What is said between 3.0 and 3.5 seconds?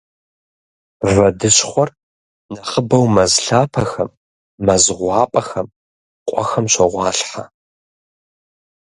мэз